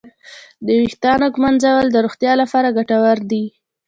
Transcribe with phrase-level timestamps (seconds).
[0.65, 3.45] د ویښتانو ږمنځول د روغتیا لپاره ګټور دي.